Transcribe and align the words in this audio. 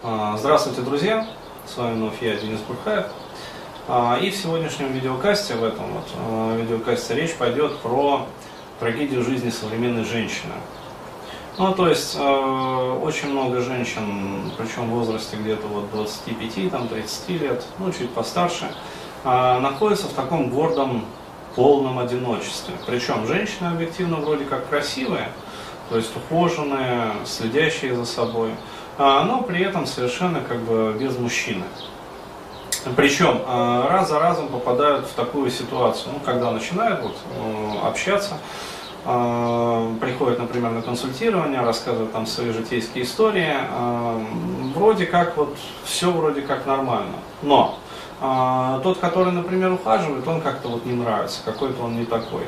А, 0.00 0.36
здравствуйте, 0.38 0.82
друзья! 0.82 1.26
С 1.66 1.76
вами 1.76 1.94
вновь 1.94 2.22
я, 2.22 2.36
Денис 2.36 2.60
Бурхаев. 2.60 3.06
А, 3.88 4.16
и 4.22 4.30
в 4.30 4.36
сегодняшнем 4.36 4.92
видеокасте, 4.92 5.56
в 5.56 5.64
этом 5.64 5.92
вот 5.92 6.06
а, 6.16 6.56
видеокасте 6.56 7.16
речь 7.16 7.34
пойдет 7.34 7.76
про 7.78 8.24
трагедию 8.78 9.24
жизни 9.24 9.50
современной 9.50 10.04
женщины. 10.04 10.52
Ну, 11.58 11.74
то 11.74 11.88
есть, 11.88 12.14
очень 12.14 13.30
много 13.32 13.60
женщин, 13.60 14.52
причем 14.56 14.88
в 14.88 14.90
возрасте 14.90 15.36
где-то 15.36 15.66
вот 15.66 15.90
25, 15.90 16.70
там, 16.70 16.86
30 16.86 17.28
лет, 17.30 17.64
ну, 17.80 17.90
чуть 17.90 18.10
постарше, 18.10 18.70
находятся 19.24 20.06
в 20.06 20.12
таком 20.12 20.50
гордом 20.50 21.04
полном 21.56 21.98
одиночестве. 21.98 22.74
Причем 22.86 23.26
женщины 23.26 23.66
объективно 23.66 24.18
вроде 24.18 24.44
как 24.44 24.68
красивые, 24.68 25.30
то 25.90 25.96
есть 25.96 26.12
ухоженные, 26.14 27.14
следящие 27.26 27.96
за 27.96 28.04
собой, 28.04 28.52
но 28.98 29.42
при 29.42 29.62
этом 29.62 29.86
совершенно 29.86 30.40
как 30.40 30.58
бы 30.58 30.94
без 30.98 31.16
мужчины. 31.16 31.64
Причем 32.96 33.42
а, 33.46 33.88
раз 33.88 34.08
за 34.08 34.18
разом 34.18 34.48
попадают 34.48 35.06
в 35.06 35.12
такую 35.12 35.50
ситуацию, 35.50 36.12
ну, 36.14 36.20
когда 36.20 36.50
начинают 36.50 37.00
вот, 37.02 37.16
э, 37.36 37.86
общаться, 37.86 38.38
а, 39.04 39.92
приходят, 40.00 40.38
например, 40.38 40.70
на 40.70 40.82
консультирование, 40.82 41.60
рассказывают 41.60 42.12
там 42.12 42.26
свои 42.26 42.50
житейские 42.50 43.04
истории, 43.04 43.54
вроде 44.74 45.06
как 45.06 45.36
вот 45.36 45.56
все 45.84 46.10
вроде 46.10 46.42
как 46.42 46.66
нормально, 46.66 47.16
но 47.42 47.78
а, 48.20 48.80
тот, 48.80 48.98
который, 48.98 49.32
например, 49.32 49.72
ухаживает, 49.72 50.26
он 50.26 50.40
как-то 50.40 50.68
вот 50.68 50.84
не 50.84 50.92
нравится, 50.92 51.40
какой-то 51.44 51.84
он 51.84 51.96
не 51.96 52.04
такой. 52.04 52.42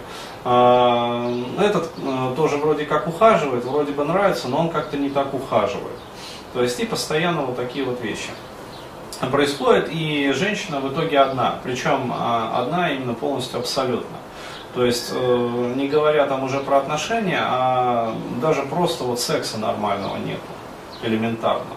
А, 0.45 1.33
этот 1.61 1.91
а, 2.05 2.34
тоже 2.34 2.56
вроде 2.56 2.87
как 2.87 3.06
ухаживает, 3.06 3.64
вроде 3.64 3.92
бы 3.92 4.05
нравится, 4.05 4.48
но 4.48 4.59
он 4.59 4.70
как-то 4.70 4.97
не 4.97 5.11
так 5.11 5.33
ухаживает. 5.33 5.97
То 6.53 6.63
есть 6.63 6.81
и 6.81 6.87
постоянно 6.87 7.43
вот 7.43 7.57
такие 7.57 7.85
вот 7.85 8.01
вещи 8.01 8.31
происходят, 9.31 9.89
и 9.91 10.33
женщина 10.33 10.81
в 10.81 10.92
итоге 10.92 11.20
одна, 11.20 11.57
причем 11.62 12.11
а, 12.12 12.62
одна 12.62 12.91
именно 12.91 13.15
полностью 13.15 13.61
абсолютно. 13.61 14.17
То 14.75 14.84
есть, 14.84 15.11
э, 15.12 15.73
не 15.77 15.89
говоря 15.89 16.27
там 16.27 16.45
уже 16.45 16.61
про 16.61 16.79
отношения, 16.79 17.41
а 17.42 18.15
даже 18.41 18.62
просто 18.62 19.05
вот 19.05 19.20
секса 19.20 19.59
нормального 19.59 20.17
нету, 20.17 20.41
элементарно 21.03 21.75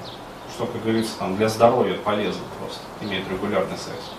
что, 0.53 0.65
как 0.67 0.81
говорится, 0.83 1.17
там, 1.17 1.35
для 1.35 1.49
здоровья 1.49 1.95
полезно 1.95 2.43
просто, 2.59 2.81
иметь 3.01 3.27
регулярный 3.29 3.77
секс. 3.77 4.11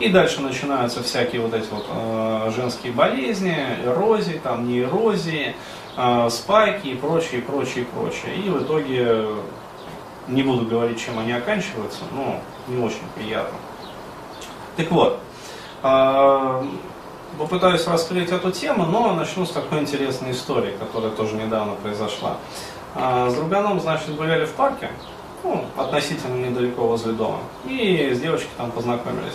И 0.00 0.08
дальше 0.08 0.40
начинаются 0.40 1.02
всякие 1.02 1.40
вот 1.40 1.54
эти 1.54 1.68
вот 1.70 1.86
э, 1.88 2.50
женские 2.54 2.92
болезни, 2.92 3.56
эрозии, 3.84 4.40
там, 4.42 4.68
не 4.68 4.80
эрозии, 4.80 5.54
э, 5.96 6.28
спайки 6.30 6.88
и 6.88 6.94
прочее, 6.94 7.42
прочее, 7.42 7.86
прочее. 7.86 8.36
И 8.36 8.48
в 8.50 8.62
итоге, 8.62 9.26
не 10.28 10.42
буду 10.42 10.64
говорить, 10.64 11.00
чем 11.00 11.18
они 11.18 11.32
оканчиваются, 11.32 12.00
но 12.12 12.40
не 12.68 12.82
очень 12.82 13.04
приятно. 13.14 13.56
Так 14.76 14.90
вот, 14.90 15.20
э, 15.82 16.64
попытаюсь 17.38 17.86
раскрыть 17.86 18.30
эту 18.30 18.50
тему, 18.50 18.86
но 18.86 19.14
начну 19.14 19.46
с 19.46 19.50
такой 19.50 19.80
интересной 19.80 20.32
истории, 20.32 20.74
которая 20.78 21.10
тоже 21.12 21.36
недавно 21.36 21.74
произошла. 21.74 22.38
Э, 22.94 23.28
с 23.30 23.34
друганом, 23.34 23.80
значит, 23.80 24.14
гуляли 24.16 24.44
в 24.46 24.52
парке, 24.52 24.90
ну, 25.42 25.64
относительно 25.76 26.34
недалеко 26.34 26.86
возле 26.86 27.12
дома. 27.12 27.38
И 27.66 28.12
с 28.14 28.20
девочкой 28.20 28.50
там 28.56 28.70
познакомились. 28.70 29.34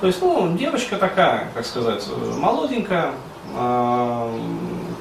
То 0.00 0.06
есть, 0.06 0.20
ну, 0.20 0.56
девочка 0.56 0.96
такая, 0.96 1.48
как 1.54 1.64
сказать, 1.64 2.04
молоденькая, 2.38 3.12
э, 3.54 4.38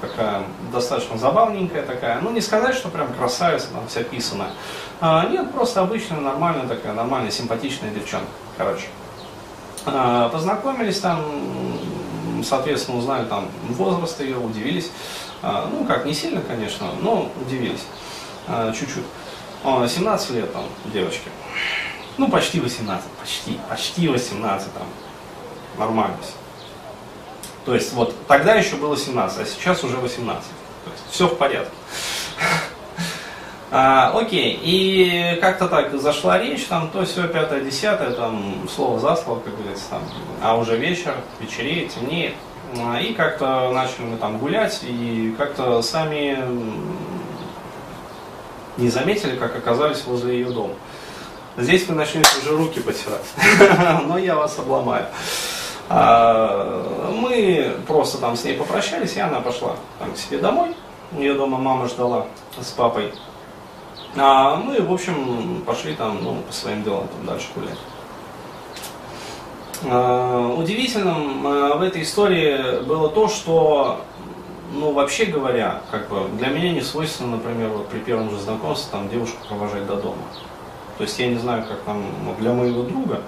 такая 0.02 0.44
достаточно 0.71 1.17
забавненькая 1.17 1.83
такая. 1.83 2.19
Ну, 2.21 2.31
не 2.31 2.41
сказать, 2.41 2.75
что 2.75 2.89
прям 2.89 3.13
красавица, 3.13 3.67
там 3.67 3.88
вся 3.88 4.03
писаная. 4.03 4.49
А, 4.99 5.25
нет, 5.27 5.52
просто 5.52 5.81
обычная, 5.81 6.19
нормальная 6.19 6.67
такая, 6.67 6.93
нормальная, 6.93 7.31
симпатичная 7.31 7.91
девчонка, 7.91 8.27
короче. 8.58 8.88
А, 9.85 10.30
познакомились 10.30 10.99
там, 10.99 11.23
соответственно, 12.43 12.98
узнали 12.98 13.26
там 13.26 13.48
возраст 13.70 14.20
ее, 14.20 14.37
удивились. 14.37 14.92
А, 15.42 15.70
ну, 15.71 15.86
как, 15.86 16.05
не 16.05 16.14
сильно, 16.14 16.42
конечно, 16.42 16.87
но 17.02 17.31
удивились. 17.39 17.83
А, 18.47 18.71
чуть-чуть. 18.73 19.05
17 19.64 20.31
лет 20.31 20.52
там 20.52 20.64
девочке. 20.86 21.30
Ну, 22.17 22.30
почти 22.30 22.59
18, 22.59 23.05
почти, 23.20 23.59
почти 23.70 24.08
18 24.08 24.73
там. 24.73 24.83
Нормально 25.77 26.17
все. 26.21 26.33
То 27.66 27.76
есть 27.76 27.94
вот 27.94 28.16
тогда 28.27 28.55
еще 28.55 28.76
было 28.76 28.98
17, 28.98 29.39
а 29.39 29.45
сейчас 29.45 29.83
уже 29.83 29.98
18. 29.98 30.44
То 30.86 30.92
есть 30.92 31.04
все 31.11 31.27
в 31.27 31.38
порядке. 31.38 31.72
А, 33.73 34.11
окей, 34.20 34.60
и 34.61 35.38
как-то 35.39 35.70
так 35.70 35.98
зашла 35.98 36.38
речь, 36.38 36.66
там 36.66 36.89
то 36.89 37.05
все 37.05 37.26
пятое, 37.30 37.61
десятое, 37.61 38.11
там 38.11 38.67
слово 38.70 39.00
за 39.00 39.16
слово, 39.16 39.39
как 39.39 39.58
говорится, 39.58 39.86
там, 39.92 40.02
а 40.44 40.58
уже 40.58 40.76
вечер, 40.76 41.16
вечереет, 41.39 41.94
темнеет. 41.94 42.33
А, 42.77 43.00
и 43.00 43.14
как-то 43.14 43.71
начали 43.71 44.04
мы 44.08 44.17
там 44.17 44.39
гулять, 44.39 44.82
и 44.83 45.33
как-то 45.38 45.82
сами 45.82 46.38
не 48.76 48.89
заметили, 48.89 49.38
как 49.38 49.55
оказались 49.55 50.04
возле 50.04 50.39
ее 50.39 50.52
дома. 50.52 50.73
Здесь 51.55 51.88
вы 51.88 51.95
начнете 51.95 52.30
уже 52.42 52.58
руки 52.58 52.82
потирать, 52.82 53.26
но 54.05 54.17
я 54.17 54.36
вас 54.36 54.60
обломаю. 54.60 55.05
А, 55.93 57.11
мы 57.13 57.75
просто 57.85 58.17
там 58.17 58.37
с 58.37 58.45
ней 58.45 58.55
попрощались, 58.55 59.17
и 59.17 59.19
она 59.19 59.41
пошла 59.41 59.75
там, 59.99 60.13
к 60.13 60.17
себе 60.17 60.37
домой. 60.37 60.73
Ее 61.17 61.33
дома 61.33 61.57
мама 61.57 61.89
ждала 61.89 62.27
с 62.57 62.71
папой. 62.71 63.13
А 64.15 64.55
мы, 64.55 64.81
в 64.81 64.93
общем, 64.93 65.63
пошли 65.65 65.93
там 65.93 66.23
ну, 66.23 66.37
по 66.47 66.53
своим 66.53 66.83
делам 66.83 67.07
там 67.09 67.25
дальше 67.25 67.47
гулять. 67.53 67.77
А, 69.83 70.55
удивительным 70.57 71.45
а, 71.45 71.75
в 71.75 71.81
этой 71.81 72.03
истории 72.03 72.83
было 72.85 73.09
то, 73.09 73.27
что 73.27 73.99
ну, 74.73 74.93
вообще 74.93 75.25
говоря, 75.25 75.81
как 75.91 76.08
бы 76.08 76.29
для 76.37 76.47
меня 76.47 76.71
не 76.71 76.81
свойственно, 76.81 77.35
например, 77.35 77.67
вот 77.67 77.89
при 77.89 77.99
первом 77.99 78.29
же 78.29 78.39
знакомстве 78.39 78.89
там 78.93 79.09
девушку 79.09 79.45
провожать 79.49 79.85
до 79.87 79.97
дома. 79.97 80.23
То 80.97 81.03
есть 81.03 81.19
я 81.19 81.27
не 81.27 81.37
знаю, 81.37 81.65
как 81.67 81.79
там 81.81 82.02
для 82.39 82.53
моего 82.53 82.83
друга, 82.83 83.21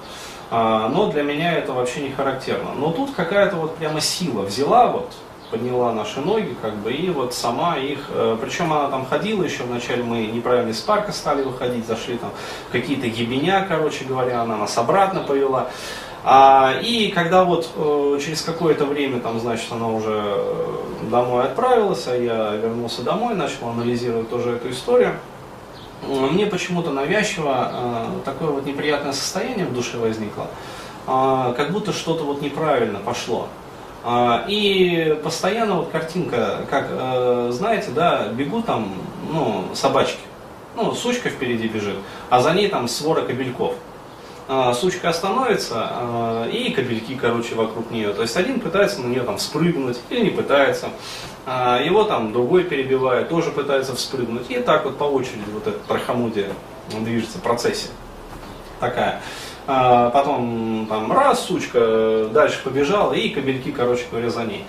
но 0.53 1.11
для 1.11 1.23
меня 1.23 1.53
это 1.57 1.73
вообще 1.73 2.01
не 2.01 2.11
характерно. 2.11 2.71
Но 2.77 2.91
тут 2.91 3.11
какая-то 3.15 3.55
вот 3.55 3.75
прямо 3.77 3.99
сила 3.99 4.43
взяла 4.43 4.87
вот, 4.87 5.11
подняла 5.53 5.93
наши 5.93 6.19
ноги, 6.19 6.55
как 6.61 6.75
бы, 6.77 6.91
и 6.91 7.11
вот 7.11 7.35
сама 7.35 7.77
их, 7.77 7.99
э, 8.09 8.37
причем 8.41 8.73
она 8.73 8.89
там 8.89 9.05
ходила 9.05 9.43
еще, 9.43 9.63
вначале 9.63 10.01
мы 10.01 10.25
неправильно 10.25 10.71
из 10.71 10.79
парка 10.79 11.11
стали 11.11 11.43
выходить, 11.43 11.85
зашли 11.85 12.17
там 12.17 12.31
какие-то 12.71 13.05
ебеня, 13.05 13.63
короче 13.69 14.03
говоря, 14.05 14.41
она 14.41 14.57
нас 14.57 14.75
обратно 14.79 15.21
повела. 15.21 15.69
А, 16.23 16.73
и 16.81 17.09
когда 17.09 17.43
вот 17.43 17.69
э, 17.75 18.19
через 18.25 18.41
какое-то 18.41 18.85
время, 18.85 19.19
там, 19.19 19.39
значит, 19.39 19.71
она 19.71 19.89
уже 19.89 20.23
э, 20.23 20.77
домой 21.11 21.43
отправилась, 21.43 22.07
а 22.07 22.15
я 22.15 22.55
вернулся 22.55 23.03
домой, 23.03 23.35
начал 23.35 23.69
анализировать 23.69 24.31
тоже 24.31 24.55
эту 24.55 24.71
историю, 24.71 25.13
мне 26.07 26.45
почему-то 26.45 26.91
навязчиво 26.91 27.71
э, 27.71 28.05
такое 28.25 28.49
вот 28.49 28.65
неприятное 28.65 29.13
состояние 29.13 29.65
в 29.65 29.73
душе 29.73 29.97
возникло, 29.97 30.47
э, 31.07 31.53
как 31.55 31.71
будто 31.71 31.93
что-то 31.93 32.23
вот 32.23 32.41
неправильно 32.41 32.99
пошло. 32.99 33.47
Э, 34.03 34.43
и 34.47 35.19
постоянно 35.23 35.75
вот 35.75 35.89
картинка, 35.89 36.65
как, 36.69 36.87
э, 36.89 37.49
знаете, 37.51 37.91
да, 37.91 38.27
бегут 38.27 38.65
там, 38.65 38.93
ну, 39.31 39.65
собачки, 39.73 40.19
ну, 40.75 40.93
сучка 40.93 41.29
впереди 41.29 41.67
бежит, 41.67 41.95
а 42.29 42.39
за 42.41 42.53
ней 42.53 42.67
там 42.67 42.87
свора 42.87 43.21
кобельков. 43.21 43.75
А, 44.47 44.73
сучка 44.73 45.09
остановится, 45.09 45.87
а, 45.89 46.49
и 46.49 46.71
кабельки, 46.71 47.15
короче, 47.15 47.55
вокруг 47.55 47.91
нее. 47.91 48.13
То 48.13 48.23
есть 48.23 48.35
один 48.35 48.59
пытается 48.59 49.01
на 49.01 49.07
нее 49.07 49.21
там 49.23 49.39
спрыгнуть 49.39 49.99
или 50.09 50.25
не 50.25 50.29
пытается. 50.31 50.89
А, 51.45 51.79
его 51.81 52.03
там 52.03 52.33
другой 52.33 52.65
перебивает, 52.65 53.29
тоже 53.29 53.51
пытается 53.51 53.95
вспрыгнуть. 53.95 54.49
И 54.49 54.55
так 54.59 54.83
вот 54.85 54.97
по 54.97 55.05
очереди 55.05 55.43
вот 55.53 55.67
это 55.67 55.79
трахомудие 55.87 56.49
движется, 56.89 57.39
процессия 57.39 57.91
такая. 58.79 59.21
Потом 59.65 60.87
там 60.89 61.09
раз, 61.13 61.45
сучка 61.45 62.27
дальше 62.33 62.61
побежала, 62.65 63.13
и 63.13 63.29
кабельки, 63.29 63.71
короче 63.71 64.03
говоря, 64.11 64.29
за 64.29 64.43
ней. 64.43 64.65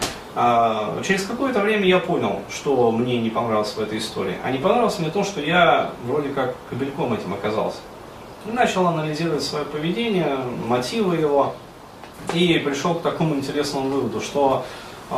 Через 1.03 1.25
какое-то 1.25 1.59
время 1.59 1.85
я 1.85 1.99
понял, 1.99 2.43
что 2.49 2.93
мне 2.93 3.19
не 3.19 3.29
понравилось 3.29 3.75
в 3.77 3.81
этой 3.81 3.99
истории. 3.99 4.37
А 4.45 4.53
не 4.53 4.59
понравилось 4.59 5.01
мне 5.01 5.11
то, 5.11 5.25
что 5.25 5.41
я 5.41 5.91
вроде 6.05 6.29
как 6.29 6.55
кабельком 6.71 7.13
этим 7.13 7.35
оказался. 7.35 7.79
И 8.47 8.51
начал 8.51 8.87
анализировать 8.87 9.43
свое 9.43 9.65
поведение, 9.65 10.37
мотивы 10.67 11.17
его, 11.17 11.55
и 12.33 12.59
пришел 12.59 12.95
к 12.95 13.03
такому 13.03 13.37
интересному 13.37 13.89
выводу, 13.89 14.21
что 14.21 14.65
э, 15.11 15.15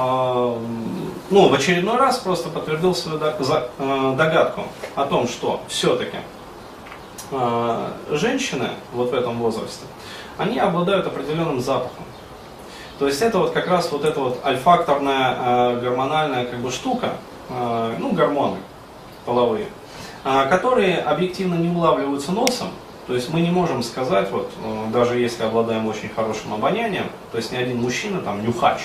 ну, 1.31 1.49
в 1.49 1.55
очередной 1.55 1.97
раз 1.97 2.19
просто 2.19 2.49
подтвердил 2.49 2.95
свою 2.95 3.19
э, 3.19 4.15
догадку 4.17 4.65
о 4.95 5.07
том, 5.07 5.29
что 5.29 5.61
все-таки 5.69 6.19
э, 7.31 7.89
женщины 8.11 8.71
вот 8.93 9.11
в 9.11 9.15
этом 9.15 9.39
возрасте, 9.39 9.87
они 10.39 10.59
обладают 10.59 11.07
определенным 11.07 11.61
запахом. 11.61 12.05
То 12.99 13.07
есть 13.07 13.21
это 13.23 13.39
вот 13.39 13.53
как 13.53 13.67
раз 13.69 13.91
вот 13.93 14.05
эта 14.05 14.21
вот 14.21 14.41
альфакторная 14.45 15.81
гормональная 15.81 16.47
как 16.47 16.61
бы 16.61 16.71
штука, 16.71 17.13
ну 17.51 18.13
гормоны 18.13 18.57
половые, 19.27 19.67
которые 20.25 21.01
объективно 21.01 21.57
не 21.57 21.69
улавливаются 21.69 22.33
носом, 22.33 22.69
то 23.07 23.15
есть 23.15 23.33
мы 23.33 23.41
не 23.41 23.51
можем 23.51 23.83
сказать, 23.85 24.31
вот, 24.33 24.51
э, 24.65 24.87
даже 24.93 25.19
если 25.19 25.45
обладаем 25.45 25.87
очень 25.87 26.09
хорошим 26.09 26.55
обонянием, 26.55 27.07
то 27.31 27.39
есть 27.39 27.53
ни 27.53 27.57
один 27.57 27.81
мужчина, 27.81 28.21
там, 28.21 28.45
нюхач, 28.45 28.81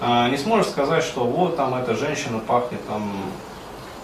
а, 0.00 0.28
не 0.28 0.36
сможет 0.36 0.68
сказать, 0.68 1.04
что 1.04 1.22
вот 1.22 1.56
там 1.56 1.74
эта 1.76 1.94
женщина 1.94 2.40
пахнет 2.40 2.84
там 2.88 3.12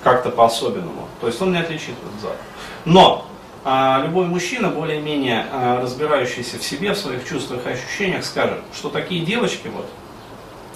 как-то 0.05 0.31
по-особенному. 0.31 1.08
То 1.20 1.26
есть 1.26 1.43
он 1.43 1.50
не 1.50 1.58
отличит 1.58 1.94
этот 2.06 2.20
запах. 2.20 2.38
Но 2.84 3.26
а, 3.64 4.00
любой 4.05 4.26
мужчина, 4.26 4.69
более-менее 4.69 5.46
разбирающийся 5.82 6.58
в 6.58 6.62
себе, 6.62 6.93
в 6.93 6.99
своих 6.99 7.28
чувствах 7.28 7.66
и 7.66 7.70
ощущениях, 7.70 8.25
скажет, 8.25 8.60
что 8.72 8.90
такие 8.90 9.25
девочки, 9.25 9.66
вот, 9.75 9.87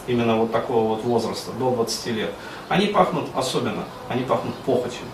именно 0.08 0.36
вот 0.36 0.50
такого 0.50 0.96
вот 0.96 1.04
возраста, 1.04 1.52
до 1.52 1.70
20 1.70 2.06
лет, 2.08 2.30
они 2.68 2.86
пахнут 2.86 3.26
особенно, 3.36 3.84
они 4.08 4.24
пахнут 4.24 4.56
похотью. 4.56 5.04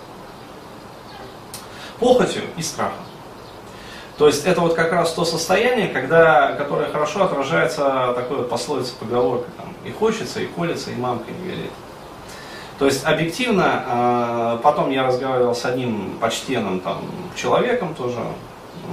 Похотью 1.99 2.45
и 2.57 2.63
страхом. 2.63 3.05
То 4.19 4.27
есть 4.27 4.45
это 4.45 4.61
вот 4.61 4.75
как 4.75 4.93
раз 4.93 5.13
то 5.13 5.25
состояние, 5.25 5.87
когда, 5.89 6.53
которое 6.53 6.91
хорошо 6.91 7.23
отражается 7.23 8.13
такой 8.17 8.39
вот 8.39 8.51
пословицей 8.51 8.95
поговоркой, 8.99 9.49
там, 9.57 9.73
и 9.85 9.93
хочется, 9.93 10.41
и 10.41 10.47
колется, 10.47 10.91
и 10.91 10.97
мамка 10.97 11.31
не 11.31 11.49
велит. 11.49 11.71
То 12.81 12.87
есть 12.87 13.05
объективно, 13.05 13.85
э, 13.87 14.59
потом 14.63 14.91
я 14.91 15.07
разговаривал 15.07 15.55
с 15.55 15.65
одним 15.65 16.19
почтенным 16.21 16.81
там, 16.81 16.99
человеком 17.37 17.95
тоже, 17.95 18.19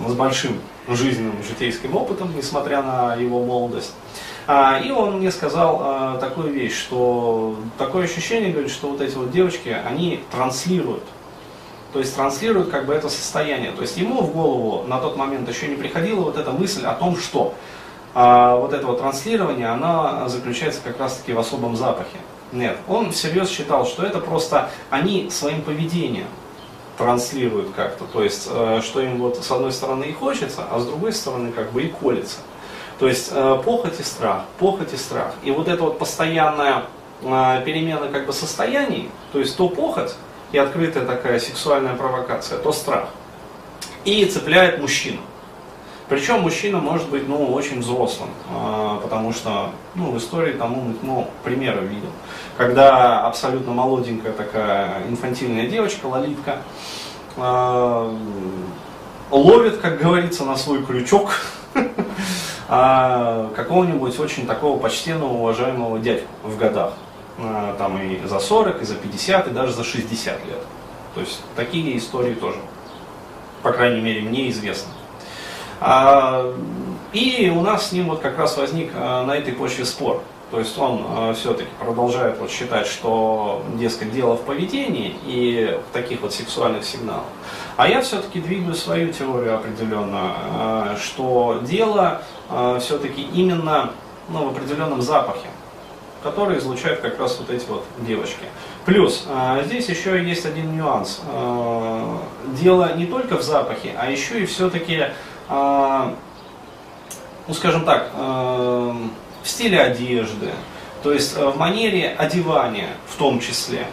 с 0.07 0.13
большим 0.13 0.59
жизненным 0.87 1.41
житейским 1.41 1.95
опытом, 1.95 2.35
несмотря 2.35 2.83
на 2.83 3.15
его 3.15 3.43
молодость. 3.43 3.93
А, 4.45 4.79
и 4.79 4.91
он 4.91 5.17
мне 5.17 5.31
сказал 5.31 6.15
э, 6.15 6.19
такую 6.19 6.51
вещь, 6.53 6.77
что 6.77 7.55
такое 7.79 8.05
ощущение, 8.05 8.51
говорит, 8.51 8.71
что 8.71 8.89
вот 8.89 9.01
эти 9.01 9.15
вот 9.15 9.31
девочки, 9.31 9.69
они 9.69 10.23
транслируют 10.31 11.03
то 11.93 11.99
есть 11.99 12.15
транслирует 12.15 12.69
как 12.69 12.85
бы 12.85 12.93
это 12.93 13.09
состояние. 13.09 13.71
То 13.71 13.81
есть 13.81 13.97
ему 13.97 14.21
в 14.21 14.33
голову 14.33 14.85
на 14.87 14.99
тот 14.99 15.17
момент 15.17 15.47
еще 15.47 15.67
не 15.67 15.75
приходила 15.75 16.21
вот 16.21 16.37
эта 16.37 16.51
мысль 16.51 16.85
о 16.85 16.93
том, 16.93 17.17
что 17.17 17.53
а, 18.13 18.55
вот 18.55 18.73
это 18.73 18.87
вот 18.87 18.99
транслирование, 18.99 19.67
она 19.67 20.27
заключается 20.29 20.81
как 20.83 20.99
раз 20.99 21.17
таки 21.17 21.33
в 21.33 21.39
особом 21.39 21.75
запахе. 21.75 22.17
Нет, 22.51 22.77
он 22.87 23.11
всерьез 23.11 23.49
считал, 23.49 23.85
что 23.85 24.05
это 24.05 24.19
просто 24.19 24.69
они 24.89 25.29
своим 25.29 25.61
поведением 25.61 26.27
транслируют 26.97 27.71
как-то. 27.75 28.05
То 28.05 28.23
есть, 28.23 28.47
э, 28.49 28.81
что 28.83 29.01
им 29.01 29.19
вот 29.19 29.43
с 29.43 29.51
одной 29.51 29.73
стороны 29.73 30.05
и 30.05 30.13
хочется, 30.13 30.63
а 30.69 30.79
с 30.79 30.85
другой 30.85 31.11
стороны 31.11 31.51
как 31.51 31.71
бы 31.71 31.83
и 31.83 31.89
колется. 31.89 32.37
То 32.99 33.07
есть, 33.07 33.31
э, 33.33 33.61
похоть 33.65 33.99
и 33.99 34.03
страх, 34.03 34.43
похоть 34.59 34.93
и 34.93 34.97
страх. 34.97 35.33
И 35.43 35.51
вот 35.51 35.67
эта 35.67 35.83
вот 35.83 35.99
постоянная 35.99 36.83
э, 37.21 37.61
перемена 37.65 38.07
как 38.07 38.25
бы 38.25 38.33
состояний, 38.33 39.09
то 39.33 39.39
есть 39.39 39.57
то 39.57 39.67
похоть, 39.67 40.15
и 40.55 40.57
открытая 40.57 41.05
такая 41.05 41.37
сексуальная 41.37 41.95
провокация, 41.95 42.57
то 42.57 42.71
страх. 42.71 43.09
И 44.05 44.23
цепляет 44.23 44.79
мужчину. 44.79 45.19
Причем 46.07 46.41
мужчина 46.41 46.77
может 46.77 47.09
быть 47.09 47.27
ну, 47.27 47.51
очень 47.51 47.81
взрослым, 47.81 48.29
а, 48.49 49.01
потому 49.01 49.33
что 49.33 49.71
ну, 49.95 50.11
в 50.11 50.17
истории 50.17 50.53
тому 50.53 50.93
ну, 51.01 51.27
примеры 51.43 51.81
видел. 51.81 52.07
Когда 52.55 53.27
абсолютно 53.27 53.73
молоденькая 53.73 54.31
такая 54.31 55.03
инфантильная 55.09 55.67
девочка, 55.67 56.05
лолитка, 56.05 56.59
а, 57.35 58.15
ловит, 59.29 59.79
как 59.79 59.99
говорится, 59.99 60.45
на 60.45 60.55
свой 60.55 60.85
крючок 60.85 61.31
а, 62.69 63.51
какого-нибудь 63.57 64.17
очень 64.19 64.47
такого 64.47 64.79
почтенного, 64.79 65.33
уважаемого 65.33 65.99
дядьку 65.99 66.29
в 66.43 66.57
годах. 66.57 66.93
Э, 67.37 67.75
там 67.77 68.01
и 68.01 68.25
за 68.25 68.39
40, 68.39 68.81
и 68.81 68.85
за 68.85 68.95
50, 68.95 69.47
и 69.47 69.49
даже 69.51 69.73
за 69.73 69.83
60 69.83 70.45
лет. 70.45 70.59
То 71.15 71.21
есть 71.21 71.41
такие 71.55 71.97
истории 71.97 72.33
тоже, 72.33 72.57
по 73.61 73.71
крайней 73.73 74.01
мере, 74.01 74.21
мне 74.21 74.49
известны. 74.49 74.93
А, 75.81 76.53
и 77.11 77.51
у 77.53 77.61
нас 77.61 77.89
с 77.89 77.91
ним 77.91 78.07
вот 78.07 78.21
как 78.21 78.37
раз 78.37 78.57
возник 78.57 78.91
э, 78.93 79.23
на 79.25 79.35
этой 79.35 79.53
почве 79.53 79.83
спор. 79.83 80.23
То 80.49 80.59
есть 80.59 80.77
он 80.77 81.03
э, 81.05 81.33
все-таки 81.33 81.69
продолжает 81.77 82.39
вот 82.39 82.49
считать, 82.49 82.87
что, 82.87 83.63
дескать, 83.73 84.13
дело 84.13 84.37
в 84.37 84.43
поведении 84.43 85.13
и 85.25 85.77
в 85.89 85.93
таких 85.93 86.21
вот 86.21 86.33
сексуальных 86.33 86.85
сигналах. 86.85 87.25
А 87.75 87.89
я 87.89 88.01
все-таки 88.01 88.39
двигаю 88.39 88.75
свою 88.75 89.11
теорию 89.11 89.55
определенно, 89.55 90.95
что 90.97 91.59
дело 91.61 92.21
все-таки 92.79 93.21
именно 93.33 93.91
ну, 94.29 94.45
в 94.45 94.51
определенном 94.51 95.01
запахе 95.01 95.49
которые 96.25 96.57
излучают 96.57 97.01
как 97.01 97.19
раз 97.19 97.37
вот 97.37 97.51
эти 97.51 97.67
вот 97.67 97.85
девочки. 97.99 98.45
Плюс, 98.83 99.25
а, 99.29 99.61
здесь 99.61 99.87
еще 99.89 100.21
есть 100.27 100.43
один 100.43 100.75
нюанс. 100.75 101.21
А, 101.31 102.19
дело 102.59 102.95
не 102.95 103.05
только 103.05 103.37
в 103.37 103.43
запахе, 103.43 103.93
а 103.95 104.09
еще 104.09 104.41
и 104.41 104.47
все-таки, 104.47 105.03
а, 105.47 106.15
ну 107.47 107.53
скажем 107.53 107.85
так, 107.85 108.09
в 108.15 109.47
стиле 109.47 109.79
одежды, 109.79 110.49
то 111.03 111.13
есть 111.13 111.37
в 111.37 111.55
манере 111.57 112.15
одевания 112.17 112.89
в 113.07 113.17
том 113.17 113.39
числе. 113.39 113.85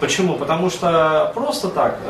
Почему? 0.00 0.34
Потому 0.34 0.70
что 0.70 1.30
просто 1.36 1.68
так 1.68 2.00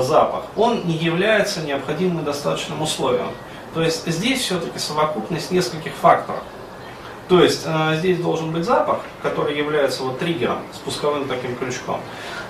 запах, 0.00 0.44
он 0.56 0.86
не 0.86 0.94
является 0.94 1.62
необходимым 1.62 2.20
и 2.20 2.24
достаточным 2.24 2.82
условием. 2.82 3.26
То 3.74 3.82
есть 3.82 4.06
здесь 4.06 4.42
все-таки 4.42 4.78
совокупность 4.78 5.50
нескольких 5.50 5.94
факторов. 5.94 6.40
То 7.28 7.42
есть 7.42 7.64
э, 7.66 7.96
здесь 7.98 8.18
должен 8.18 8.52
быть 8.52 8.64
запах, 8.64 9.00
который 9.22 9.56
является 9.56 10.02
вот 10.02 10.18
триггером, 10.18 10.58
спусковым 10.72 11.28
таким 11.28 11.56
крючком. 11.56 12.00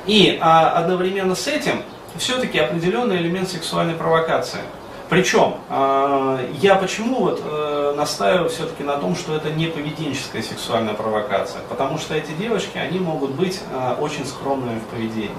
И 0.06 0.38
э, 0.40 0.40
одновременно 0.40 1.34
с 1.34 1.48
этим 1.48 1.82
все-таки 2.16 2.58
определенный 2.58 3.16
элемент 3.16 3.48
сексуальной 3.48 3.94
провокации. 3.94 4.60
Причем 5.08 5.56
э, 5.68 6.48
я 6.60 6.76
почему 6.76 7.20
вот 7.20 7.42
э, 7.42 7.94
настаиваю 7.96 8.48
все-таки 8.50 8.84
на 8.84 8.98
том, 8.98 9.16
что 9.16 9.34
это 9.34 9.50
не 9.50 9.66
поведенческая 9.66 10.42
сексуальная 10.42 10.94
провокация, 10.94 11.62
потому 11.68 11.98
что 11.98 12.14
эти 12.14 12.30
девочки, 12.32 12.78
они 12.78 13.00
могут 13.00 13.32
быть 13.32 13.60
э, 13.72 13.96
очень 14.00 14.26
скромными 14.26 14.78
в 14.78 14.84
поведении. 14.84 15.30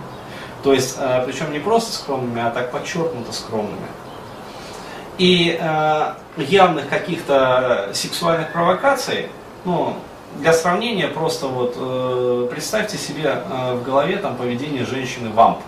То 0.63 0.73
есть, 0.73 0.97
э, 0.99 1.23
причем 1.25 1.53
не 1.53 1.59
просто 1.59 1.93
скромными, 1.93 2.41
а 2.41 2.49
так 2.49 2.71
подчеркнуто 2.71 3.31
скромными. 3.31 3.87
И 5.19 5.59
э, 5.59 6.13
явных 6.37 6.87
каких-то 6.87 7.89
сексуальных 7.93 8.53
провокаций, 8.53 9.27
ну, 9.65 9.97
для 10.37 10.53
сравнения, 10.53 11.09
просто 11.09 11.47
вот 11.47 11.75
э, 11.77 12.47
представьте 12.49 12.97
себе 12.97 13.43
э, 13.49 13.73
в 13.75 13.83
голове 13.83 14.15
там 14.15 14.37
поведение 14.37 14.85
женщины 14.85 15.29
вамп. 15.29 15.59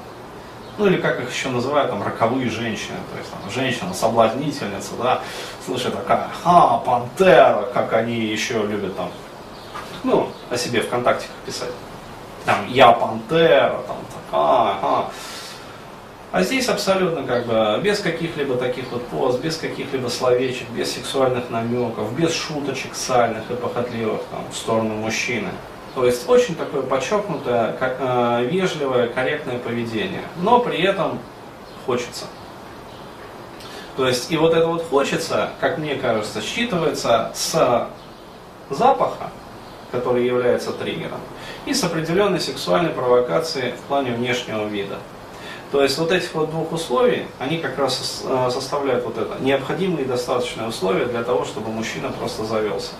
Ну 0.77 0.88
или 0.88 0.95
как 0.98 1.19
их 1.19 1.30
еще 1.33 1.50
называют, 1.50 1.92
там, 1.92 2.01
роковые 2.01 2.50
женщины, 2.50 2.95
то 3.12 3.18
есть 3.18 3.30
там, 3.30 3.51
женщина-соблазнительница, 3.51 4.91
да, 4.98 5.20
слушай, 5.65 5.91
такая, 5.91 6.29
ха, 6.43 6.77
пантера, 6.77 7.63
как 7.74 7.91
они 7.91 8.20
еще 8.20 8.65
любят 8.65 8.96
там, 8.96 9.10
ну, 10.05 10.29
о 10.50 10.58
себе 10.58 10.81
ВКонтакте 10.81 11.27
писать. 11.46 11.72
Там, 12.46 12.67
я 12.70 12.93
пантера, 12.93 13.81
там, 13.86 13.98
такая, 14.15 14.77
ага. 14.81 15.12
А 16.32 16.44
здесь 16.44 16.70
абсолютно 16.70 17.24
как 17.24 17.46
бы 17.46 17.82
без 17.84 18.00
каких-либо 18.00 18.56
таких 18.56 18.86
вот 18.92 19.06
поз, 19.08 19.36
без 19.38 19.58
каких-либо 19.58 20.08
словечек, 20.08 20.70
без 20.70 20.94
сексуальных 20.94 21.50
намеков, 21.50 22.18
без 22.18 22.34
шуточек 22.34 22.96
сальных 22.96 23.52
и 23.52 23.56
похотливых 23.56 24.22
там, 24.32 24.46
в 24.50 24.56
сторону 24.56 24.96
мужчины. 24.96 25.50
То 25.94 26.06
есть 26.06 26.30
очень 26.30 26.56
такое 26.56 26.84
подчеркнутое, 26.84 27.76
э, 27.82 28.48
вежливое, 28.50 29.10
корректное 29.10 29.58
поведение, 29.58 30.22
но 30.38 30.60
при 30.60 30.82
этом 30.82 31.20
хочется. 31.86 32.28
То 33.98 34.08
есть 34.08 34.32
и 34.32 34.38
вот 34.38 34.54
это 34.54 34.68
вот 34.68 34.88
хочется, 34.90 35.50
как 35.60 35.80
мне 35.80 35.96
кажется, 35.96 36.40
считывается 36.40 37.32
с 37.34 37.90
запаха, 38.70 39.32
который 39.92 40.26
является 40.26 40.72
триггером, 40.72 41.20
и 41.66 41.74
с 41.74 41.84
определенной 41.84 42.40
сексуальной 42.40 42.92
провокацией 42.92 43.74
в 43.74 43.82
плане 43.82 44.12
внешнего 44.14 44.66
вида. 44.66 44.98
То 45.72 45.82
есть 45.82 45.98
вот 45.98 46.12
этих 46.12 46.34
вот 46.34 46.51
двух 46.51 46.74
условий, 46.74 47.28
они 47.40 47.58
как 47.58 47.78
раз 47.78 48.24
э, 48.25 48.50
составляют 48.51 49.06
вот 49.06 49.18
это 49.18 49.42
необходимые 49.42 50.04
и 50.04 50.08
достаточные 50.08 50.68
условия 50.68 51.06
для 51.06 51.24
того, 51.24 51.46
чтобы 51.46 51.72
мужчина 51.72 52.12
просто 52.12 52.44
завелся. 52.44 52.92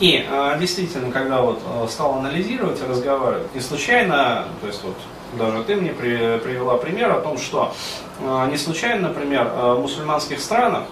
И 0.00 0.26
э, 0.28 0.56
действительно, 0.58 1.12
когда 1.12 1.42
вот 1.42 1.60
э, 1.64 1.86
стал 1.88 2.16
анализировать 2.16 2.80
и 2.80 2.90
разговаривать, 2.90 3.54
не 3.54 3.60
случайно, 3.60 4.46
то 4.60 4.66
есть 4.66 4.82
вот 4.82 4.96
даже 5.38 5.62
ты 5.62 5.76
мне 5.76 5.92
при, 5.92 6.38
привела 6.38 6.76
пример 6.76 7.12
о 7.12 7.20
том, 7.20 7.38
что 7.38 7.72
не 8.50 8.58
случайно, 8.58 9.08
например, 9.08 9.48
в 9.48 9.80
мусульманских 9.80 10.38
странах 10.40 10.84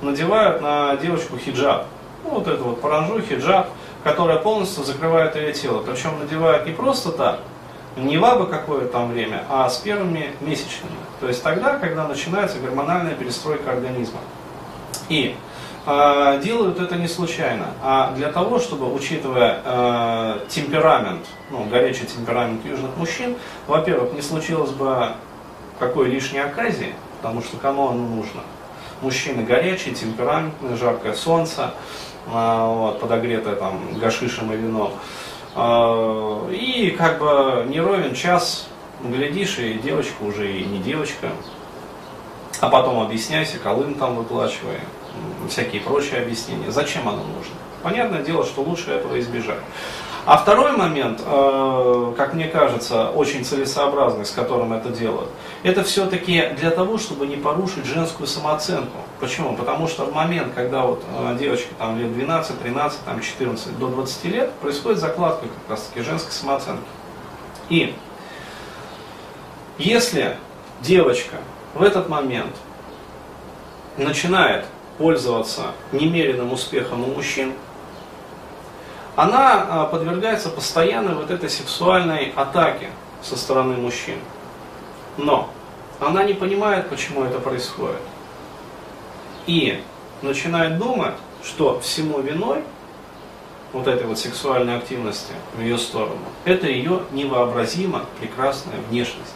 надевают 0.00 0.62
на 0.62 0.96
девочку 0.96 1.36
хиджаб. 1.36 1.86
Ну, 2.24 2.30
вот 2.30 2.48
это 2.48 2.62
вот 2.62 2.80
паранжу, 2.80 3.20
хиджаб, 3.20 3.68
которая 4.02 4.38
полностью 4.38 4.82
закрывает 4.82 5.36
ее 5.36 5.52
тело. 5.52 5.82
Причем 5.82 6.18
надевают 6.18 6.66
не 6.66 6.72
просто 6.72 7.12
так, 7.12 7.40
не 7.96 8.18
в 8.18 8.24
абы 8.24 8.46
какое 8.46 8.86
там 8.86 9.12
время, 9.12 9.44
а 9.48 9.68
с 9.68 9.78
первыми 9.78 10.32
месячными. 10.40 10.96
То 11.20 11.28
есть 11.28 11.42
тогда, 11.42 11.78
когда 11.78 12.06
начинается 12.06 12.58
гормональная 12.58 13.14
перестройка 13.14 13.72
организма. 13.72 14.20
И 15.08 15.36
э, 15.86 16.40
делают 16.42 16.80
это 16.80 16.96
не 16.96 17.08
случайно, 17.08 17.66
а 17.82 18.12
для 18.14 18.32
того, 18.32 18.58
чтобы, 18.58 18.92
учитывая 18.92 19.60
э, 19.64 20.38
темперамент, 20.48 21.26
ну, 21.50 21.64
горячий 21.64 22.06
темперамент 22.06 22.64
южных 22.64 22.96
мужчин, 22.96 23.36
во-первых, 23.66 24.14
не 24.14 24.22
случилось 24.22 24.70
бы 24.70 25.08
какой 25.78 26.08
лишней 26.08 26.42
оказии, 26.42 26.94
потому 27.20 27.42
что 27.42 27.56
кому 27.56 27.88
оно 27.88 28.06
нужно. 28.06 28.40
Мужчины 29.02 29.42
горячие, 29.42 29.94
темпераментные, 29.94 30.76
жаркое 30.76 31.14
солнце, 31.14 31.74
а, 32.30 32.68
вот, 32.68 33.00
подогретое 33.00 33.56
там 33.56 33.98
гашишем 33.98 34.52
и 34.52 34.56
вином. 34.56 34.92
И 35.54 36.94
как 36.96 37.18
бы 37.18 37.66
не 37.68 37.80
ровен 37.80 38.14
час, 38.14 38.68
глядишь, 39.02 39.58
и 39.58 39.74
девочка 39.74 40.22
уже 40.22 40.50
и 40.50 40.64
не 40.64 40.78
девочка. 40.78 41.28
А 42.60 42.68
потом 42.68 43.00
объясняйся, 43.00 43.58
колым 43.58 43.94
там 43.94 44.16
выплачивай, 44.16 44.78
всякие 45.48 45.82
прочие 45.82 46.22
объяснения. 46.22 46.70
Зачем 46.70 47.08
оно 47.08 47.24
нужно? 47.24 47.54
Понятное 47.82 48.22
дело, 48.22 48.44
что 48.44 48.62
лучше 48.62 48.92
этого 48.92 49.18
избежать. 49.18 49.58
А 50.24 50.36
второй 50.36 50.76
момент, 50.76 51.20
э, 51.26 52.14
как 52.16 52.34
мне 52.34 52.46
кажется, 52.46 53.10
очень 53.10 53.44
целесообразный, 53.44 54.24
с 54.24 54.30
которым 54.30 54.72
это 54.72 54.90
делают, 54.90 55.28
это 55.64 55.82
все-таки 55.82 56.50
для 56.60 56.70
того, 56.70 56.96
чтобы 56.98 57.26
не 57.26 57.34
порушить 57.34 57.84
женскую 57.86 58.28
самооценку. 58.28 58.98
Почему? 59.18 59.56
Потому 59.56 59.88
что 59.88 60.04
в 60.04 60.14
момент, 60.14 60.52
когда 60.54 60.82
вот 60.82 61.02
э, 61.18 61.36
девочка 61.40 61.74
там 61.76 61.98
лет 61.98 62.14
12, 62.14 62.62
13, 62.62 63.04
там 63.04 63.20
14 63.20 63.78
до 63.78 63.88
20 63.88 64.24
лет, 64.26 64.52
происходит 64.54 65.00
закладка 65.00 65.46
как 65.46 65.70
раз 65.70 65.82
таки 65.82 66.04
женской 66.04 66.30
самооценки. 66.30 66.84
И 67.68 67.92
если 69.76 70.36
девочка 70.82 71.36
в 71.74 71.82
этот 71.82 72.08
момент 72.08 72.54
начинает 73.96 74.66
пользоваться 74.98 75.72
немеренным 75.90 76.52
успехом 76.52 77.02
у 77.02 77.06
мужчин, 77.06 77.54
она 79.14 79.66
а, 79.68 79.86
подвергается 79.86 80.48
постоянной 80.48 81.14
вот 81.14 81.30
этой 81.30 81.50
сексуальной 81.50 82.32
атаке 82.34 82.90
со 83.22 83.36
стороны 83.36 83.76
мужчин. 83.76 84.18
Но 85.18 85.50
она 86.00 86.24
не 86.24 86.32
понимает, 86.32 86.88
почему 86.88 87.24
это 87.24 87.38
происходит. 87.38 88.00
И 89.46 89.82
начинает 90.22 90.78
думать, 90.78 91.14
что 91.44 91.80
всему 91.80 92.20
виной 92.20 92.62
вот 93.72 93.86
этой 93.86 94.06
вот 94.06 94.18
сексуальной 94.18 94.76
активности 94.78 95.32
в 95.56 95.60
ее 95.60 95.78
сторону, 95.78 96.20
это 96.44 96.66
ее 96.66 97.02
невообразимо 97.10 98.04
прекрасная 98.20 98.76
внешность. 98.88 99.34